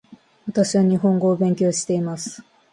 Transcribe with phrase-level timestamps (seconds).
[0.47, 2.43] 私は日本語を勉強しています